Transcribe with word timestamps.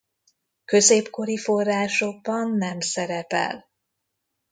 Középkori 0.65 1.37
forrásokban 1.37 2.51
nem 2.57 2.79
szerepel. 2.79 3.69